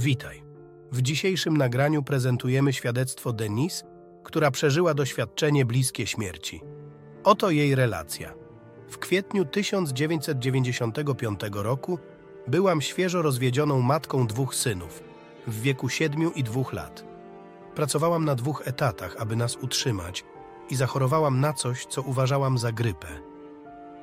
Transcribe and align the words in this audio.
Witaj. 0.00 0.42
W 0.92 1.02
dzisiejszym 1.02 1.56
nagraniu 1.56 2.02
prezentujemy 2.02 2.72
świadectwo 2.72 3.32
Denise, 3.32 3.84
która 4.24 4.50
przeżyła 4.50 4.94
doświadczenie 4.94 5.64
bliskie 5.64 6.06
śmierci. 6.06 6.62
Oto 7.24 7.50
jej 7.50 7.74
relacja. 7.74 8.34
W 8.88 8.98
kwietniu 8.98 9.44
1995 9.44 11.40
roku 11.52 11.98
byłam 12.46 12.80
świeżo 12.80 13.22
rozwiedzioną 13.22 13.80
matką 13.80 14.26
dwóch 14.26 14.54
synów, 14.54 15.02
w 15.46 15.62
wieku 15.62 15.88
7 15.88 16.34
i 16.34 16.44
2 16.44 16.62
lat. 16.72 17.04
Pracowałam 17.74 18.24
na 18.24 18.34
dwóch 18.34 18.68
etatach, 18.68 19.16
aby 19.18 19.36
nas 19.36 19.56
utrzymać 19.56 20.24
i 20.70 20.76
zachorowałam 20.76 21.40
na 21.40 21.52
coś, 21.52 21.86
co 21.86 22.02
uważałam 22.02 22.58
za 22.58 22.72
grypę. 22.72 23.08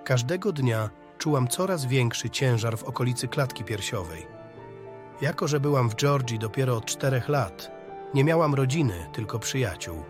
Każdego 0.03 0.51
dnia 0.51 0.89
czułam 1.17 1.47
coraz 1.47 1.85
większy 1.85 2.29
ciężar 2.29 2.77
w 2.77 2.83
okolicy 2.83 3.27
klatki 3.27 3.63
piersiowej. 3.63 4.36
Jako, 5.21 5.47
że 5.47 5.59
byłam 5.59 5.89
w 5.89 5.95
Georgii 5.95 6.39
dopiero 6.39 6.77
od 6.77 6.85
czterech 6.85 7.29
lat, 7.29 7.71
nie 8.13 8.23
miałam 8.23 8.55
rodziny, 8.55 9.09
tylko 9.13 9.39
przyjaciół. 9.39 10.03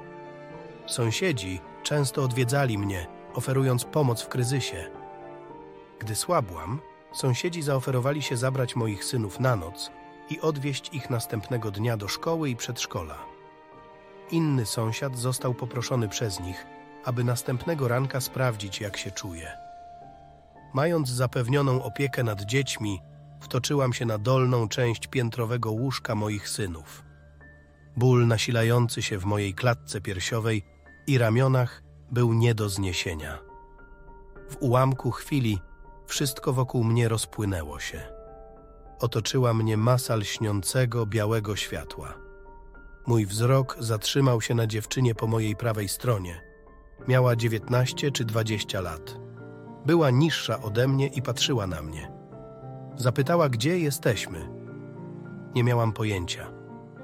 Sąsiedzi 0.87 1.59
często 1.83 2.23
odwiedzali 2.23 2.77
mnie, 2.77 3.07
oferując 3.33 3.85
pomoc 3.85 4.21
w 4.21 4.27
kryzysie. 4.27 4.91
Gdy 5.99 6.15
słabłam, 6.15 6.79
sąsiedzi 7.11 7.61
zaoferowali 7.61 8.21
się 8.21 8.37
zabrać 8.37 8.75
moich 8.75 9.03
synów 9.03 9.39
na 9.39 9.55
noc 9.55 9.91
i 10.29 10.41
odwieźć 10.41 10.93
ich 10.93 11.09
następnego 11.09 11.71
dnia 11.71 11.97
do 11.97 12.07
szkoły 12.07 12.49
i 12.49 12.55
przedszkola. 12.55 13.17
Inny 14.31 14.65
sąsiad 14.65 15.17
został 15.17 15.53
poproszony 15.53 16.09
przez 16.09 16.39
nich, 16.39 16.65
aby 17.05 17.23
następnego 17.23 17.87
ranka 17.87 18.21
sprawdzić, 18.21 18.81
jak 18.81 18.97
się 18.97 19.11
czuje. 19.11 19.51
Mając 20.73 21.09
zapewnioną 21.09 21.83
opiekę 21.83 22.23
nad 22.23 22.41
dziećmi, 22.41 23.01
wtoczyłam 23.39 23.93
się 23.93 24.05
na 24.05 24.17
dolną 24.17 24.67
część 24.67 25.07
piętrowego 25.07 25.71
łóżka 25.71 26.15
moich 26.15 26.49
synów. 26.49 27.03
Ból 27.97 28.27
nasilający 28.27 29.01
się 29.01 29.17
w 29.17 29.25
mojej 29.25 29.53
klatce 29.53 30.01
piersiowej 30.01 30.63
i 31.07 31.17
ramionach 31.17 31.83
był 32.11 32.33
nie 32.33 32.55
do 32.55 32.69
zniesienia. 32.69 33.39
W 34.49 34.57
ułamku 34.59 35.11
chwili 35.11 35.59
wszystko 36.07 36.53
wokół 36.53 36.83
mnie 36.83 37.09
rozpłynęło 37.09 37.79
się. 37.79 38.01
Otoczyła 38.99 39.53
mnie 39.53 39.77
masa 39.77 40.15
lśniącego, 40.15 41.05
białego 41.05 41.55
światła. 41.55 42.13
Mój 43.07 43.25
wzrok 43.25 43.77
zatrzymał 43.79 44.41
się 44.41 44.55
na 44.55 44.67
dziewczynie 44.67 45.15
po 45.15 45.27
mojej 45.27 45.55
prawej 45.55 45.89
stronie. 45.89 46.41
Miała 47.07 47.35
19 47.35 48.11
czy 48.11 48.25
20 48.25 48.81
lat. 48.81 49.17
Była 49.85 50.09
niższa 50.09 50.61
ode 50.61 50.87
mnie 50.87 51.07
i 51.07 51.21
patrzyła 51.21 51.67
na 51.67 51.81
mnie. 51.81 52.16
Zapytała, 52.97 53.49
gdzie 53.49 53.79
jesteśmy. 53.79 54.49
Nie 55.55 55.63
miałam 55.63 55.93
pojęcia. 55.93 56.47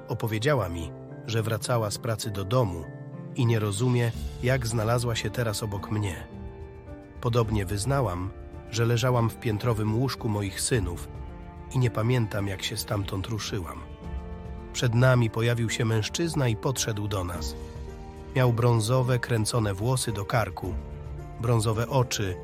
Opowiedziała 0.08 0.68
mi, 0.68 0.92
że 1.26 1.42
wracała 1.42 1.90
z 1.90 1.98
pracy 1.98 2.30
do 2.30 2.44
domu 2.44 2.84
i 3.36 3.46
nie 3.46 3.58
rozumie, 3.58 4.12
jak 4.42 4.66
znalazła 4.66 5.14
się 5.14 5.30
teraz 5.30 5.62
obok 5.62 5.90
mnie. 5.90 6.26
Podobnie 7.20 7.66
wyznałam, 7.66 8.30
że 8.70 8.84
leżałam 8.84 9.30
w 9.30 9.36
piętrowym 9.36 9.98
łóżku 9.98 10.28
moich 10.28 10.60
synów 10.60 11.08
i 11.74 11.78
nie 11.78 11.90
pamiętam, 11.90 12.48
jak 12.48 12.62
się 12.62 12.76
stamtąd 12.76 13.26
ruszyłam. 13.26 13.80
Przed 14.72 14.94
nami 14.94 15.30
pojawił 15.30 15.70
się 15.70 15.84
mężczyzna 15.84 16.48
i 16.48 16.56
podszedł 16.56 17.08
do 17.08 17.24
nas. 17.24 17.56
Miał 18.36 18.52
brązowe, 18.52 19.18
kręcone 19.18 19.74
włosy 19.74 20.12
do 20.12 20.24
karku, 20.24 20.74
brązowe 21.40 21.88
oczy, 21.88 22.36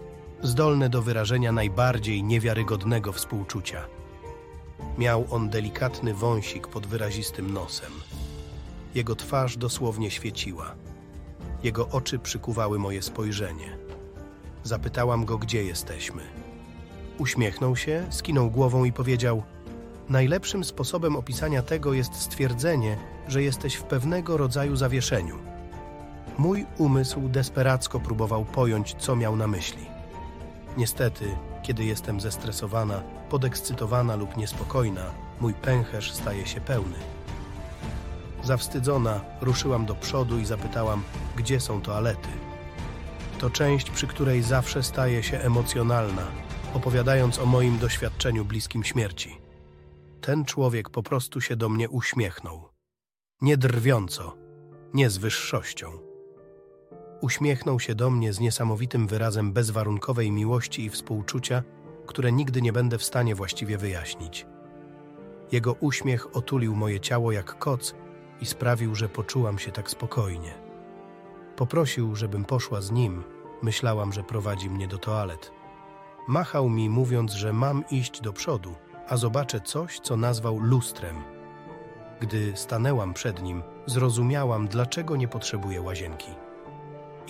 zdolne 0.42 0.88
do 0.88 1.02
wyrażenia 1.02 1.52
najbardziej 1.52 2.24
niewiarygodnego 2.24 3.12
współczucia. 3.12 3.86
Miał 4.98 5.26
on 5.30 5.50
delikatny 5.50 6.14
wąsik 6.14 6.68
pod 6.68 6.86
wyrazistym 6.86 7.52
nosem. 7.52 7.92
Jego 8.94 9.16
twarz 9.16 9.56
dosłownie 9.56 10.10
świeciła. 10.10 10.74
Jego 11.62 11.88
oczy 11.88 12.18
przykuwały 12.18 12.78
moje 12.78 13.02
spojrzenie. 13.02 13.78
Zapytałam 14.64 15.24
go, 15.24 15.38
gdzie 15.38 15.64
jesteśmy. 15.64 16.22
Uśmiechnął 17.18 17.76
się, 17.76 18.06
skinął 18.10 18.50
głową 18.50 18.84
i 18.84 18.92
powiedział: 18.92 19.42
Najlepszym 20.08 20.64
sposobem 20.64 21.16
opisania 21.16 21.62
tego 21.62 21.92
jest 21.92 22.14
stwierdzenie, 22.14 22.96
że 23.28 23.42
jesteś 23.42 23.74
w 23.74 23.82
pewnego 23.82 24.36
rodzaju 24.36 24.76
zawieszeniu. 24.76 25.38
Mój 26.38 26.66
umysł 26.78 27.28
desperacko 27.28 28.00
próbował 28.00 28.44
pojąć, 28.44 28.94
co 28.98 29.16
miał 29.16 29.36
na 29.36 29.46
myśli. 29.46 29.89
Niestety, 30.76 31.36
kiedy 31.62 31.84
jestem 31.84 32.20
zestresowana, 32.20 33.02
podekscytowana 33.30 34.16
lub 34.16 34.36
niespokojna, 34.36 35.10
mój 35.40 35.54
pęcherz 35.54 36.12
staje 36.12 36.46
się 36.46 36.60
pełny. 36.60 36.96
Zawstydzona, 38.42 39.20
ruszyłam 39.40 39.86
do 39.86 39.94
przodu 39.94 40.38
i 40.38 40.44
zapytałam, 40.44 41.02
gdzie 41.36 41.60
są 41.60 41.82
toalety. 41.82 42.28
To 43.38 43.50
część, 43.50 43.90
przy 43.90 44.06
której 44.06 44.42
zawsze 44.42 44.82
staje 44.82 45.22
się 45.22 45.38
emocjonalna, 45.38 46.26
opowiadając 46.74 47.38
o 47.38 47.46
moim 47.46 47.78
doświadczeniu 47.78 48.44
bliskim 48.44 48.84
śmierci. 48.84 49.40
Ten 50.20 50.44
człowiek 50.44 50.90
po 50.90 51.02
prostu 51.02 51.40
się 51.40 51.56
do 51.56 51.68
mnie 51.68 51.88
uśmiechnął. 51.88 52.68
Nie 53.40 53.56
drwiąco, 53.56 54.36
nie 54.94 55.10
z 55.10 55.18
wyższością. 55.18 56.09
Uśmiechnął 57.20 57.80
się 57.80 57.94
do 57.94 58.10
mnie 58.10 58.32
z 58.32 58.40
niesamowitym 58.40 59.06
wyrazem 59.06 59.52
bezwarunkowej 59.52 60.30
miłości 60.30 60.84
i 60.84 60.90
współczucia, 60.90 61.62
które 62.06 62.32
nigdy 62.32 62.62
nie 62.62 62.72
będę 62.72 62.98
w 62.98 63.04
stanie 63.04 63.34
właściwie 63.34 63.78
wyjaśnić. 63.78 64.46
Jego 65.52 65.72
uśmiech 65.72 66.36
otulił 66.36 66.76
moje 66.76 67.00
ciało 67.00 67.32
jak 67.32 67.58
koc 67.58 67.94
i 68.40 68.46
sprawił, 68.46 68.94
że 68.94 69.08
poczułam 69.08 69.58
się 69.58 69.72
tak 69.72 69.90
spokojnie. 69.90 70.54
Poprosił, 71.56 72.14
żebym 72.14 72.44
poszła 72.44 72.80
z 72.80 72.90
nim. 72.90 73.24
Myślałam, 73.62 74.12
że 74.12 74.22
prowadzi 74.22 74.70
mnie 74.70 74.88
do 74.88 74.98
toalet. 74.98 75.52
Machał 76.28 76.68
mi, 76.68 76.90
mówiąc, 76.90 77.32
że 77.32 77.52
mam 77.52 77.84
iść 77.90 78.20
do 78.20 78.32
przodu, 78.32 78.74
a 79.08 79.16
zobaczę 79.16 79.60
coś, 79.60 80.00
co 80.00 80.16
nazwał 80.16 80.58
lustrem. 80.58 81.16
Gdy 82.20 82.52
stanęłam 82.56 83.14
przed 83.14 83.42
nim, 83.42 83.62
zrozumiałam, 83.86 84.68
dlaczego 84.68 85.16
nie 85.16 85.28
potrzebuję 85.28 85.80
łazienki. 85.80 86.30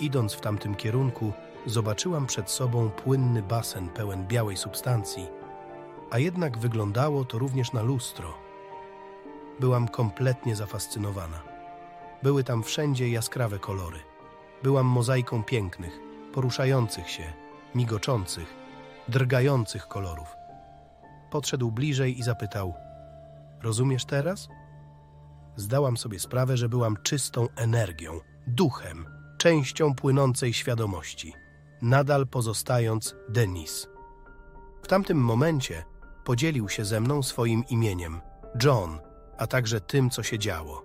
Idąc 0.01 0.33
w 0.33 0.41
tamtym 0.41 0.75
kierunku, 0.75 1.33
zobaczyłam 1.65 2.27
przed 2.27 2.49
sobą 2.49 2.89
płynny 2.89 3.43
basen 3.43 3.89
pełen 3.89 4.27
białej 4.27 4.57
substancji, 4.57 5.27
a 6.11 6.19
jednak 6.19 6.57
wyglądało 6.57 7.25
to 7.25 7.39
również 7.39 7.73
na 7.73 7.81
lustro. 7.81 8.33
Byłam 9.59 9.87
kompletnie 9.87 10.55
zafascynowana. 10.55 11.41
Były 12.23 12.43
tam 12.43 12.63
wszędzie 12.63 13.09
jaskrawe 13.09 13.59
kolory. 13.59 13.99
Byłam 14.63 14.85
mozaiką 14.85 15.43
pięknych, 15.43 15.99
poruszających 16.33 17.09
się, 17.09 17.33
migoczących, 17.75 18.55
drgających 19.07 19.87
kolorów. 19.87 20.35
Podszedł 21.31 21.71
bliżej 21.71 22.19
i 22.19 22.23
zapytał: 22.23 22.73
Rozumiesz 23.61 24.05
teraz? 24.05 24.49
Zdałam 25.55 25.97
sobie 25.97 26.19
sprawę, 26.19 26.57
że 26.57 26.69
byłam 26.69 26.97
czystą 27.03 27.47
energią, 27.55 28.19
duchem, 28.47 29.20
częścią 29.41 29.95
płynącej 29.95 30.53
świadomości, 30.53 31.33
nadal 31.81 32.27
pozostając 32.27 33.15
Denis. 33.29 33.87
W 34.83 34.87
tamtym 34.87 35.17
momencie 35.17 35.83
podzielił 36.23 36.69
się 36.69 36.85
ze 36.85 36.99
mną 36.99 37.23
swoim 37.23 37.63
imieniem, 37.69 38.21
John, 38.63 38.99
a 39.37 39.47
także 39.47 39.81
tym, 39.81 40.09
co 40.09 40.23
się 40.23 40.39
działo. 40.39 40.83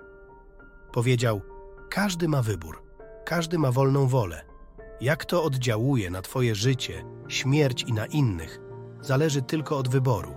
Powiedział: 0.93 1.41
Każdy 1.91 2.29
ma 2.29 2.43
wybór, 2.43 2.83
każdy 3.25 3.59
ma 3.59 3.73
wolną 3.73 4.07
wolę. 4.07 4.45
Jak 5.01 5.25
to 5.25 5.45
oddziałuje 5.45 6.11
na 6.11 6.23
Twoje 6.23 6.55
życie, 6.55 7.05
śmierć 7.29 7.83
i 7.83 7.93
na 7.93 8.07
innych, 8.07 8.61
zależy 9.01 9.43
tylko 9.43 9.79
od 9.79 9.89
wyboru. 9.89 10.35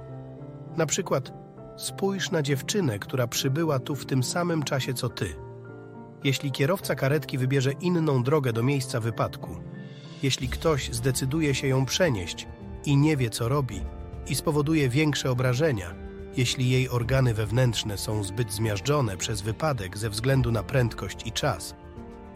Na 0.78 0.86
przykład, 0.86 1.32
spójrz 1.78 2.32
na 2.32 2.42
dziewczynę, 2.42 3.00
która 3.00 3.28
przybyła 3.28 3.80
tu 3.80 3.96
w 3.96 4.06
tym 4.06 4.24
samym 4.24 4.64
czasie 4.64 4.94
co 4.94 5.10
Ty. 5.10 5.49
Jeśli 6.24 6.52
kierowca 6.52 6.96
karetki 6.96 7.38
wybierze 7.38 7.72
inną 7.72 8.24
drogę 8.24 8.54
do 8.54 8.64
miejsca 8.64 9.00
wypadku, 9.00 9.56
jeśli 10.24 10.50
ktoś 10.50 10.90
zdecyduje 10.94 11.56
się 11.56 11.68
ją 11.68 11.86
przenieść 11.86 12.48
i 12.86 12.98
nie 12.98 13.18
wie, 13.18 13.30
co 13.30 13.50
robi, 13.50 13.82
i 14.28 14.36
spowoduje 14.36 14.90
większe 14.90 15.32
obrażenia, 15.32 15.96
jeśli 16.38 16.70
jej 16.70 16.90
organy 16.90 17.34
wewnętrzne 17.34 17.98
są 17.98 18.24
zbyt 18.24 18.52
zmiażdżone 18.52 19.18
przez 19.18 19.42
wypadek 19.42 19.98
ze 19.98 20.10
względu 20.10 20.52
na 20.52 20.64
prędkość 20.64 21.28
i 21.28 21.32
czas, 21.32 21.76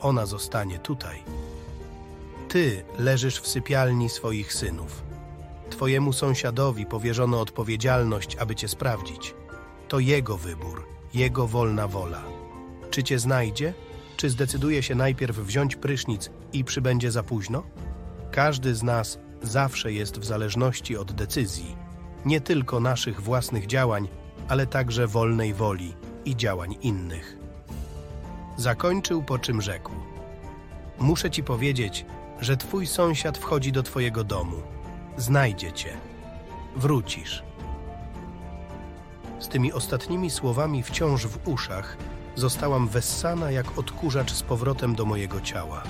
ona 0.01 0.25
zostanie 0.25 0.79
tutaj. 0.79 1.23
Ty 2.49 2.83
leżysz 2.99 3.39
w 3.39 3.47
sypialni 3.47 4.09
swoich 4.09 4.53
synów. 4.53 5.03
Twojemu 5.69 6.13
sąsiadowi 6.13 6.85
powierzono 6.85 7.41
odpowiedzialność, 7.41 8.35
aby 8.35 8.55
cię 8.55 8.67
sprawdzić. 8.67 9.35
To 9.87 9.99
jego 9.99 10.37
wybór, 10.37 10.85
jego 11.13 11.47
wolna 11.47 11.87
wola. 11.87 12.42
Czy 12.93 13.03
cię 13.03 13.19
znajdzie? 13.19 13.73
Czy 14.17 14.29
zdecyduje 14.29 14.83
się 14.83 14.95
najpierw 14.95 15.37
wziąć 15.37 15.75
prysznic 15.75 16.29
i 16.53 16.63
przybędzie 16.63 17.11
za 17.11 17.23
późno? 17.23 17.63
Każdy 18.31 18.75
z 18.75 18.83
nas 18.83 19.19
zawsze 19.41 19.93
jest 19.93 20.19
w 20.19 20.25
zależności 20.25 20.97
od 20.97 21.11
decyzji, 21.11 21.75
nie 22.25 22.41
tylko 22.41 22.79
naszych 22.79 23.21
własnych 23.21 23.67
działań, 23.67 24.07
ale 24.47 24.67
także 24.67 25.07
wolnej 25.07 25.53
woli 25.53 25.95
i 26.25 26.35
działań 26.35 26.75
innych. 26.81 27.37
Zakończył, 28.57 29.23
po 29.23 29.39
czym 29.39 29.61
rzekł: 29.61 29.91
Muszę 30.99 31.31
ci 31.31 31.43
powiedzieć, 31.43 32.05
że 32.39 32.57
twój 32.57 32.87
sąsiad 32.87 33.37
wchodzi 33.37 33.71
do 33.71 33.83
twojego 33.83 34.23
domu. 34.23 34.57
Znajdzie 35.17 35.71
cię. 35.71 35.97
Wrócisz. 36.75 37.43
Z 39.39 39.47
tymi 39.47 39.73
ostatnimi 39.73 40.29
słowami 40.29 40.83
wciąż 40.83 41.27
w 41.27 41.47
uszach 41.47 41.97
zostałam 42.35 42.87
wessana 42.87 43.51
jak 43.51 43.77
odkurzacz 43.77 44.31
z 44.31 44.43
powrotem 44.43 44.95
do 44.95 45.05
mojego 45.05 45.41
ciała. 45.41 45.83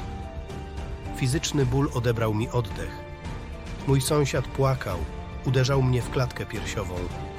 Fizyczny 1.15 1.65
ból 1.65 1.89
odebrał 1.93 2.33
mi 2.33 2.49
oddech. 2.49 3.03
Mój 3.87 4.01
sąsiad 4.01 4.47
płakał, 4.47 4.97
uderzał 5.45 5.83
mnie 5.83 6.01
w 6.01 6.09
klatkę 6.09 6.45
piersiową 6.45 6.95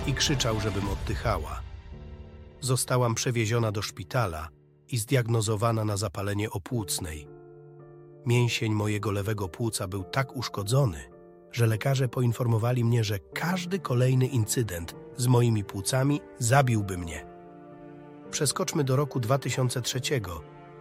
i 0.07 0.15
krzyczał, 0.15 0.61
żebym 0.61 0.89
oddychała. 0.89 1.61
Zostałam 2.61 3.15
przewieziona 3.15 3.73
do 3.73 3.83
szpitala 3.83 4.49
i 4.89 4.99
zdiagnozowana 4.99 5.85
na 5.85 5.97
zapalenie 5.97 6.51
opłucnej. 6.51 7.29
Mięsień 8.27 8.73
mojego 8.73 9.11
lewego 9.11 9.49
płuca 9.49 9.89
był 9.89 10.05
tak 10.05 10.37
uszkodzony, 10.37 10.99
że 11.53 11.67
lekarze 11.67 12.09
poinformowali 12.09 12.85
mnie, 12.85 13.05
że 13.05 13.19
każdy 13.19 13.79
kolejny 13.79 14.27
incydent 14.27 14.95
z 15.17 15.27
moimi 15.27 15.65
płucami 15.65 16.21
zabiłby 16.39 16.99
mnie. 16.99 17.34
Przeskoczmy 18.35 18.85
do 18.85 18.97
roku 18.97 19.21
2003, 19.21 20.01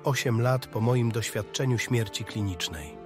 8 0.03 0.41
lat 0.41 0.67
po 0.67 0.81
moim 0.81 1.11
doświadczeniu 1.11 1.77
śmierci 1.77 2.25
klinicznej. 2.25 2.97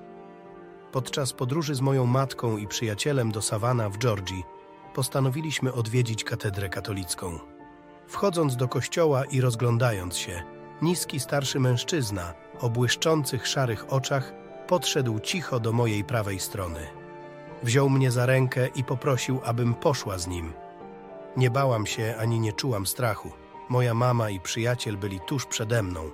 Podczas 0.92 1.34
podróży 1.34 1.76
z 1.76 1.82
moją 1.82 2.06
matką 2.06 2.58
i 2.58 2.68
przyjacielem 2.68 3.32
do 3.32 3.42
Savannah 3.42 3.92
w 3.92 3.98
Georgii 3.98 4.44
postanowiliśmy 4.94 5.74
odwiedzić 5.74 6.24
katedrę 6.24 6.70
katolicką. 6.70 7.40
Wchodząc 8.08 8.56
do 8.56 8.68
kościoła 8.68 9.26
i 9.26 9.42
rozglądając 9.42 10.18
się, 10.18 10.44
niski 10.82 11.20
starszy 11.20 11.60
mężczyzna 11.60 12.34
o 12.60 12.70
błyszczących 12.70 13.48
szarych 13.48 13.94
oczach 13.94 14.34
podszedł 14.68 15.20
cicho 15.20 15.60
do 15.60 15.74
mojej 15.74 16.04
prawej 16.04 16.40
strony. 16.40 16.88
Wziął 17.64 17.90
mnie 17.90 18.12
za 18.12 18.26
rękę 18.26 18.68
i 18.68 18.84
poprosił, 18.84 19.42
abym 19.46 19.74
poszła 19.74 20.18
z 20.18 20.28
nim. 20.28 20.54
Nie 21.38 21.50
bałam 21.50 21.86
się 21.86 22.16
ani 22.20 22.40
nie 22.40 22.54
czułam 22.54 22.88
strachu. 22.88 23.47
Moja 23.70 23.94
mama 23.94 24.30
i 24.30 24.40
przyjaciel 24.40 24.98
byli 24.98 25.20
tuż 25.20 25.46
przede 25.46 25.84
mną. 25.84 26.12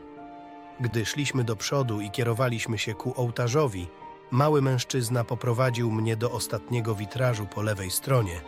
Gdy 0.80 1.06
szliśmy 1.06 1.44
do 1.44 1.56
przodu 1.56 2.02
i 2.02 2.12
kierowaliśmy 2.12 2.78
się 2.78 2.94
ku 2.94 3.14
ołtarzowi, 3.22 3.88
mały 4.32 4.62
mężczyzna 4.62 5.24
poprowadził 5.24 5.92
mnie 5.92 6.16
do 6.18 6.32
ostatniego 6.32 6.96
witrażu 6.96 7.46
po 7.46 7.62
lewej 7.62 7.92
stronie, 7.92 8.42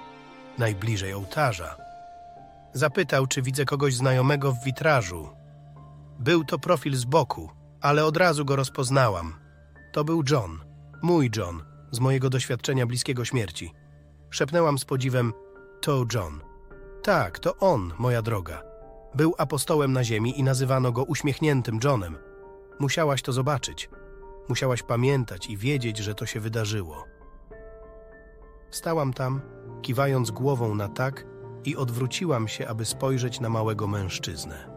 najbliżej 0.58 1.14
ołtarza. 1.14 1.76
Zapytał, 2.74 3.28
czy 3.28 3.42
widzę 3.42 3.66
kogoś 3.66 3.96
znajomego 3.96 4.52
w 4.52 4.64
witrażu. 4.64 5.30
Był 6.20 6.44
to 6.44 6.60
profil 6.60 6.96
z 6.96 7.06
boku, 7.06 7.50
ale 7.82 8.06
od 8.06 8.18
razu 8.18 8.46
go 8.46 8.56
rozpoznałam. 8.56 9.36
To 9.94 10.04
był 10.04 10.24
John, 10.30 10.60
mój 11.02 11.32
John, 11.36 11.64
z 11.92 12.00
mojego 12.00 12.30
doświadczenia 12.30 12.86
bliskiego 12.86 13.26
śmierci. 13.26 13.74
Szepnęłam 14.30 14.78
z 14.78 14.86
podziwem: 14.86 15.34
To 15.82 16.06
John. 16.14 16.42
Tak, 17.04 17.40
to 17.40 17.58
on, 17.58 17.94
moja 17.98 18.22
droga. 18.22 18.75
Był 19.16 19.36
apostołem 19.38 19.94
na 19.94 20.04
ziemi 20.04 20.40
i 20.40 20.44
nazywano 20.44 20.92
go 20.92 21.04
uśmiechniętym 21.04 21.80
Johnem. 21.84 22.18
Musiałaś 22.80 23.22
to 23.22 23.34
zobaczyć. 23.34 23.90
Musiałaś 24.50 24.84
pamiętać 24.84 25.50
i 25.50 25.58
wiedzieć, 25.58 25.98
że 25.98 26.16
to 26.16 26.26
się 26.26 26.40
wydarzyło. 26.40 27.06
Stałam 28.72 29.14
tam, 29.14 29.42
kiwając 29.82 30.32
głową 30.32 30.76
na 30.76 30.90
tak 30.90 31.26
i 31.66 31.76
odwróciłam 31.76 32.48
się, 32.48 32.68
aby 32.68 32.86
spojrzeć 32.86 33.40
na 33.40 33.50
małego 33.50 33.88
mężczyznę. 33.88 34.70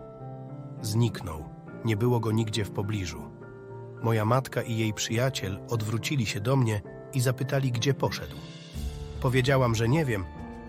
Zniknął, 0.83 1.45
nie 1.85 1.97
było 1.97 2.21
go 2.21 2.33
nigdzie 2.33 2.65
w 2.65 2.71
pobliżu. 2.71 3.23
Moja 4.03 4.25
matka 4.25 4.63
i 4.63 4.77
jej 4.77 4.95
przyjaciel 4.95 5.61
odwrócili 5.69 6.27
się 6.27 6.41
do 6.41 6.57
mnie 6.57 6.83
i 7.13 7.21
zapytali, 7.21 7.73
gdzie 7.73 7.95
poszedł. 7.95 8.37
Powiedziałam, 9.21 9.75
że 9.75 9.89
nie 9.89 10.05
wiem, 10.05 10.25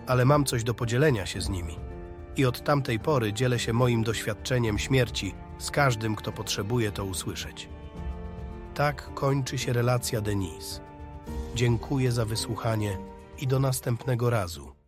ale 0.06 0.24
mam 0.24 0.44
coś 0.44 0.64
do 0.64 0.74
podzielenia 0.74 1.26
się 1.26 1.40
z 1.40 1.48
nimi. 1.48 1.89
I 2.36 2.44
od 2.44 2.64
tamtej 2.64 2.98
pory 2.98 3.32
dzielę 3.32 3.58
się 3.58 3.72
moim 3.72 4.02
doświadczeniem 4.02 4.78
śmierci 4.78 5.34
z 5.58 5.70
każdym, 5.70 6.16
kto 6.16 6.32
potrzebuje 6.32 6.92
to 6.92 7.04
usłyszeć. 7.04 7.68
Tak 8.74 9.14
kończy 9.14 9.58
się 9.58 9.72
relacja 9.72 10.20
Denise. 10.20 10.80
Dziękuję 11.54 12.12
za 12.12 12.24
wysłuchanie 12.24 12.98
i 13.38 13.46
do 13.46 13.60
następnego 13.60 14.30
razu. 14.30 14.72